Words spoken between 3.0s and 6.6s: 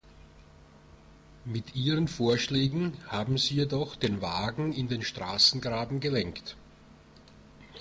haben Sie jedoch den Wagen in den Straßengraben gelenkt.